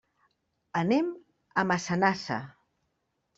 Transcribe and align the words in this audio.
Anem 0.79 1.11
a 1.63 1.65
Massanassa. 1.73 2.39